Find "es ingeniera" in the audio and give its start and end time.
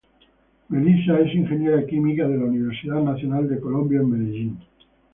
1.19-1.85